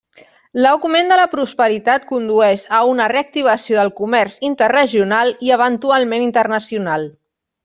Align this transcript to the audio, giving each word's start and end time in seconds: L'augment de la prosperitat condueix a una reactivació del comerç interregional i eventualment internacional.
L'augment 0.65 1.11
de 1.11 1.17
la 1.19 1.25
prosperitat 1.33 2.07
condueix 2.13 2.63
a 2.79 2.81
una 2.93 3.09
reactivació 3.13 3.77
del 3.81 3.93
comerç 4.03 4.39
interregional 4.51 5.35
i 5.49 5.55
eventualment 5.61 6.27
internacional. 6.31 7.07